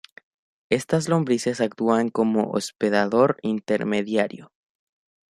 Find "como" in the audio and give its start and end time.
2.09-2.49